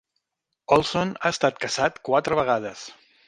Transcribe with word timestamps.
Olson 0.77 1.11
ha 1.19 1.31
estat 1.35 1.61
casat 1.65 2.01
quatre 2.09 2.39
vegades. 2.43 2.87